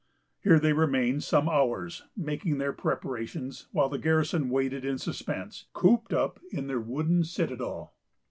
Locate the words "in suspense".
4.83-5.67